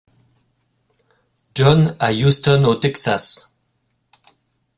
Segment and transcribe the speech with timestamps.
[1.53, 3.53] John à Houston au Texas.